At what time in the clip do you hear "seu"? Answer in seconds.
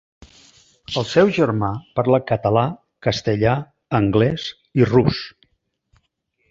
1.09-1.29